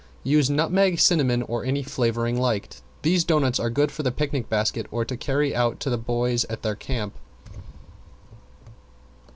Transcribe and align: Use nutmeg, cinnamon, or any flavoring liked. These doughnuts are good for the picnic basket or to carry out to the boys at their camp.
Use 0.23 0.49
nutmeg, 0.49 0.99
cinnamon, 0.99 1.43
or 1.43 1.63
any 1.63 1.83
flavoring 1.83 2.35
liked. 2.35 2.81
These 3.03 3.23
doughnuts 3.23 3.59
are 3.59 3.69
good 3.69 3.91
for 3.91 4.01
the 4.01 4.11
picnic 4.11 4.49
basket 4.49 4.87
or 4.89 5.05
to 5.05 5.15
carry 5.15 5.55
out 5.55 5.79
to 5.81 5.91
the 5.91 5.97
boys 5.99 6.43
at 6.45 6.63
their 6.63 6.73
camp. 6.73 7.13